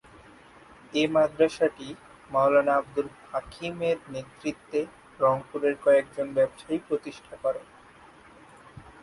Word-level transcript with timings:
এ 0.93 1.03
মাদরাসাটি 1.07 1.87
মাওলানা 2.29 2.73
আব্দুল 2.77 3.07
হাকিম 3.29 3.75
এর 3.89 3.97
নেতৃত্বে 4.09 4.79
রংপুরের 5.19 5.75
কয়েকজন 5.85 6.27
ব্যবসায়ী 6.37 6.79
প্রতিষ্ঠা 6.87 7.35
করে। 7.43 7.61